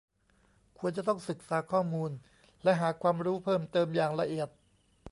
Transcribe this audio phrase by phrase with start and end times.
[0.79, 2.11] ควรจะต้องศึกษาข้อมูล
[2.63, 4.49] และหาความรู้เพิ่มเติมอย่างละเอียด